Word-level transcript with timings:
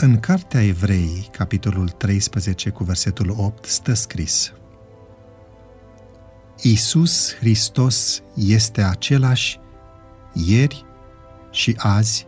În 0.00 0.20
Cartea 0.20 0.62
Evrei, 0.62 1.28
capitolul 1.30 1.88
13, 1.88 2.70
cu 2.70 2.84
versetul 2.84 3.34
8, 3.38 3.64
stă 3.64 3.92
scris 3.92 4.52
Iisus 6.62 7.34
Hristos 7.34 8.22
este 8.34 8.82
același 8.82 9.60
ieri 10.32 10.84
și 11.50 11.74
azi 11.78 12.26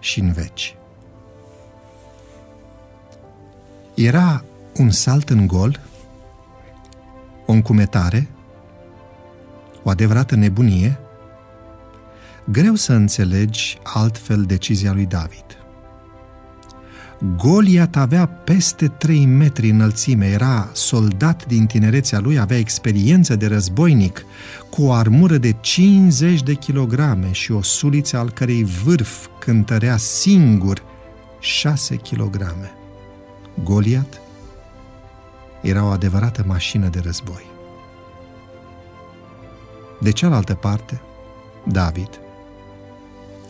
și 0.00 0.20
în 0.20 0.32
veci. 0.32 0.76
Era 3.94 4.44
un 4.76 4.90
salt 4.90 5.28
în 5.30 5.46
gol, 5.46 5.80
o 7.46 7.52
încumetare, 7.52 8.28
o 9.82 9.90
adevărată 9.90 10.34
nebunie, 10.34 10.98
greu 12.44 12.74
să 12.74 12.92
înțelegi 12.92 13.78
altfel 13.82 14.42
decizia 14.42 14.92
lui 14.92 15.06
David. 15.06 15.57
Goliat 17.36 17.96
avea 17.96 18.26
peste 18.26 18.88
3 18.88 19.24
metri 19.24 19.70
înălțime, 19.70 20.26
era 20.26 20.68
soldat 20.72 21.46
din 21.46 21.66
tinerețea 21.66 22.18
lui, 22.18 22.38
avea 22.38 22.58
experiență 22.58 23.36
de 23.36 23.46
războinic, 23.46 24.24
cu 24.70 24.82
o 24.82 24.92
armură 24.92 25.36
de 25.36 25.52
50 25.52 26.42
de 26.42 26.54
kilograme 26.54 27.32
și 27.32 27.52
o 27.52 27.62
suliță 27.62 28.16
al 28.16 28.30
cărei 28.30 28.64
vârf 28.64 29.26
cântărea 29.38 29.96
singur 29.96 30.82
6 31.38 31.96
kilograme. 31.96 32.72
Goliat 33.64 34.20
era 35.60 35.84
o 35.84 35.88
adevărată 35.88 36.44
mașină 36.46 36.88
de 36.88 37.00
război. 37.04 37.46
De 40.00 40.10
cealaltă 40.10 40.54
parte, 40.54 41.00
David, 41.66 42.20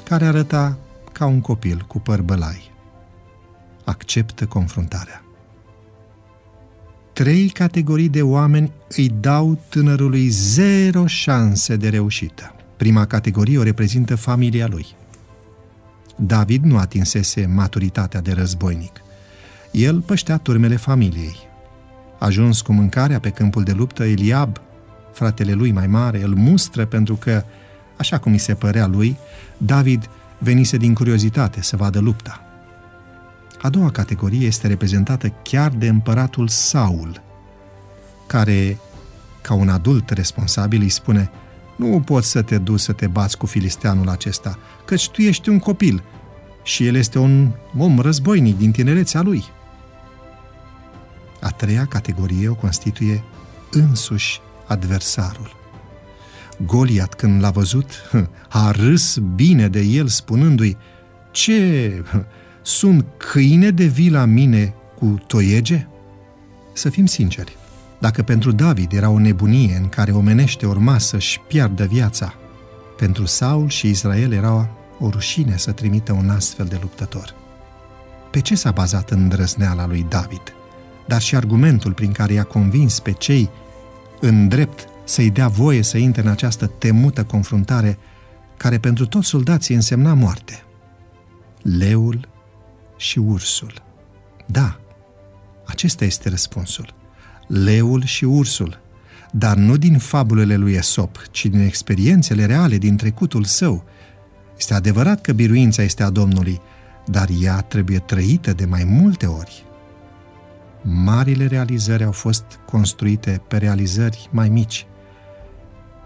care 0.04 0.26
arăta 0.26 0.76
ca 1.12 1.26
un 1.26 1.40
copil 1.40 1.84
cu 1.88 1.98
păr 1.98 2.22
bălai, 2.22 2.70
acceptă 3.98 4.46
confruntarea. 4.46 5.22
Trei 7.12 7.48
categorii 7.48 8.08
de 8.08 8.22
oameni 8.22 8.72
îi 8.96 9.08
dau 9.20 9.58
tânărului 9.68 10.28
zero 10.28 11.06
șanse 11.06 11.76
de 11.76 11.88
reușită. 11.88 12.54
Prima 12.76 13.04
categorie 13.04 13.58
o 13.58 13.62
reprezintă 13.62 14.14
familia 14.16 14.66
lui. 14.66 14.86
David 16.16 16.64
nu 16.64 16.76
atinsese 16.76 17.46
maturitatea 17.46 18.20
de 18.20 18.32
războinic. 18.32 19.02
El 19.70 20.00
păștea 20.00 20.36
turmele 20.36 20.76
familiei. 20.76 21.36
Ajuns 22.18 22.60
cu 22.60 22.72
mâncarea 22.72 23.20
pe 23.20 23.30
câmpul 23.30 23.62
de 23.62 23.72
luptă, 23.72 24.04
Eliab, 24.04 24.60
fratele 25.12 25.52
lui 25.52 25.72
mai 25.72 25.86
mare, 25.86 26.22
îl 26.22 26.34
mustră 26.34 26.86
pentru 26.86 27.14
că, 27.14 27.44
așa 27.96 28.18
cum 28.18 28.32
îi 28.32 28.38
se 28.38 28.54
părea 28.54 28.86
lui, 28.86 29.16
David 29.56 30.08
venise 30.38 30.76
din 30.76 30.94
curiozitate 30.94 31.62
să 31.62 31.76
vadă 31.76 31.98
lupta. 31.98 32.47
A 33.62 33.68
doua 33.68 33.90
categorie 33.90 34.46
este 34.46 34.66
reprezentată 34.66 35.28
chiar 35.42 35.70
de 35.70 35.88
împăratul 35.88 36.48
Saul, 36.48 37.22
care, 38.26 38.78
ca 39.40 39.54
un 39.54 39.68
adult 39.68 40.10
responsabil, 40.10 40.80
îi 40.80 40.88
spune 40.88 41.30
nu 41.76 42.00
poți 42.00 42.30
să 42.30 42.42
te 42.42 42.58
duci 42.58 42.80
să 42.80 42.92
te 42.92 43.06
bați 43.06 43.36
cu 43.36 43.46
filisteanul 43.46 44.08
acesta, 44.08 44.58
căci 44.84 45.08
tu 45.08 45.22
ești 45.22 45.48
un 45.48 45.58
copil 45.58 46.02
și 46.62 46.86
el 46.86 46.94
este 46.94 47.18
un 47.18 47.50
om 47.76 47.98
războinic 47.98 48.56
din 48.56 48.70
tinerețea 48.70 49.20
lui. 49.20 49.44
A 51.40 51.48
treia 51.48 51.86
categorie 51.86 52.48
o 52.48 52.54
constituie 52.54 53.24
însuși 53.70 54.40
adversarul. 54.66 55.56
Goliat, 56.66 57.14
când 57.14 57.42
l-a 57.42 57.50
văzut, 57.50 58.10
a 58.48 58.70
râs 58.70 59.16
bine 59.16 59.68
de 59.68 59.80
el, 59.80 60.06
spunându-i, 60.06 60.76
ce, 61.30 62.02
sunt 62.68 63.04
câine 63.16 63.70
de 63.70 63.84
vii 63.84 64.10
la 64.10 64.24
mine 64.24 64.74
cu 64.98 65.22
toiege? 65.26 65.86
Să 66.72 66.90
fim 66.90 67.06
sinceri, 67.06 67.56
dacă 67.98 68.22
pentru 68.22 68.52
David 68.52 68.92
era 68.92 69.10
o 69.10 69.18
nebunie 69.18 69.76
în 69.76 69.88
care 69.88 70.12
omenește 70.12 70.66
urma 70.66 70.98
să-și 70.98 71.40
piardă 71.40 71.84
viața, 71.84 72.34
pentru 72.96 73.24
Saul 73.24 73.68
și 73.68 73.88
Israel 73.88 74.32
era 74.32 74.70
o 74.98 75.10
rușine 75.10 75.56
să 75.56 75.72
trimită 75.72 76.12
un 76.12 76.30
astfel 76.30 76.66
de 76.66 76.78
luptător. 76.80 77.34
Pe 78.30 78.40
ce 78.40 78.54
s-a 78.54 78.70
bazat 78.70 79.10
îndrăzneala 79.10 79.86
lui 79.86 80.06
David, 80.08 80.54
dar 81.06 81.20
și 81.20 81.36
argumentul 81.36 81.92
prin 81.92 82.12
care 82.12 82.32
i-a 82.32 82.44
convins 82.44 83.00
pe 83.00 83.12
cei 83.12 83.50
în 84.20 84.48
drept 84.48 84.88
să-i 85.04 85.30
dea 85.30 85.48
voie 85.48 85.82
să 85.82 85.98
intre 85.98 86.22
în 86.22 86.28
această 86.28 86.66
temută 86.66 87.24
confruntare 87.24 87.98
care 88.56 88.78
pentru 88.78 89.06
toți 89.06 89.28
soldații 89.28 89.74
însemna 89.74 90.14
moarte? 90.14 90.62
Leul 91.62 92.36
și 92.98 93.18
ursul. 93.18 93.82
Da, 94.46 94.80
acesta 95.66 96.04
este 96.04 96.28
răspunsul. 96.28 96.94
Leul 97.46 98.04
și 98.04 98.24
ursul, 98.24 98.80
dar 99.30 99.56
nu 99.56 99.76
din 99.76 99.98
fabulele 99.98 100.56
lui 100.56 100.72
Esop, 100.72 101.16
ci 101.30 101.46
din 101.46 101.60
experiențele 101.60 102.46
reale 102.46 102.76
din 102.76 102.96
trecutul 102.96 103.44
său. 103.44 103.84
Este 104.58 104.74
adevărat 104.74 105.20
că 105.20 105.32
biruința 105.32 105.82
este 105.82 106.02
a 106.02 106.10
Domnului, 106.10 106.60
dar 107.06 107.28
ea 107.40 107.60
trebuie 107.60 107.98
trăită 107.98 108.52
de 108.52 108.64
mai 108.64 108.84
multe 108.84 109.26
ori. 109.26 109.64
Marile 110.82 111.46
realizări 111.46 112.04
au 112.04 112.12
fost 112.12 112.44
construite 112.70 113.42
pe 113.48 113.56
realizări 113.56 114.28
mai 114.30 114.48
mici, 114.48 114.86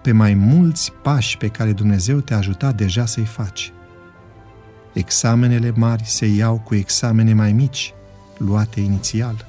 pe 0.03 0.12
mai 0.12 0.34
mulți 0.34 0.92
pași 1.03 1.36
pe 1.36 1.48
care 1.48 1.72
Dumnezeu 1.72 2.19
te-a 2.19 2.36
ajutat 2.36 2.76
deja 2.76 3.06
să-i 3.06 3.24
faci. 3.24 3.72
Examenele 4.92 5.72
mari 5.76 6.04
se 6.04 6.26
iau 6.26 6.58
cu 6.58 6.75
examene 6.75 7.34
mai 7.34 7.53
mici, 7.53 7.94
luate 8.36 8.80
inițial. 8.80 9.47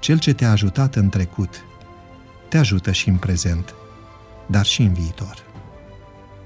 Cel 0.00 0.18
ce 0.18 0.34
te-a 0.34 0.50
ajutat 0.50 0.94
în 0.94 1.08
trecut, 1.08 1.64
te 2.48 2.58
ajută 2.58 2.92
și 2.92 3.08
în 3.08 3.16
prezent, 3.16 3.74
dar 4.46 4.64
și 4.64 4.82
în 4.82 4.92
viitor. 4.92 5.44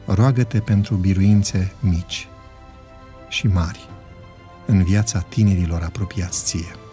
Roagă-te 0.07 0.61
pentru 0.61 0.95
biruințe 0.95 1.73
mici 1.81 2.29
și 3.29 3.47
mari 3.47 3.89
în 4.67 4.85
viața 4.85 5.19
tinerilor 5.19 5.83
apropiați 5.83 6.45
ție. 6.45 6.86